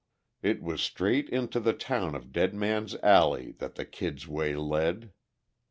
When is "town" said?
1.73-2.15